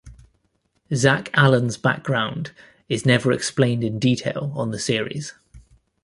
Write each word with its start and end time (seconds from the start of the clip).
Zack 0.95 1.29
Allan's 1.35 1.77
background 1.77 2.53
is 2.89 3.05
never 3.05 3.31
explained 3.31 3.83
in 3.83 3.99
detail 3.99 4.51
on 4.55 4.71
the 4.71 4.79
series. 4.79 5.33